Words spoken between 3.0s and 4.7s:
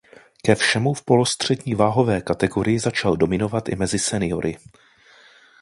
dominovat i mezi seniory.